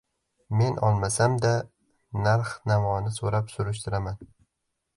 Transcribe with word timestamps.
Men 0.61 0.79
olmasam-da— 0.87 1.51
narx-navoni 2.29 3.15
so‘rab-surishtiraman. 3.21 4.21